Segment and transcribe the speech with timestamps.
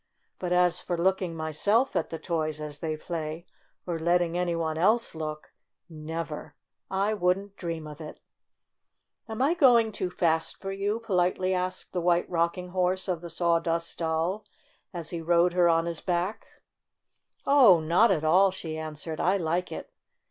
[0.39, 3.45] But as for looking myself at the toys as they play,
[3.85, 5.53] or letting any one else look—
[6.11, 6.55] never!
[6.89, 8.19] I wouldn 't dream of it!
[9.29, 13.29] "Am I going too fast for you?" politely asked the White Rocking Horse of the
[13.29, 14.43] Sawdust Doll,
[14.91, 16.47] as he rode her on his back.
[17.43, 19.19] 12 STORY OF A SAWDUST DOLL "Oh, not at all," she answered.
[19.19, 19.91] "I like it."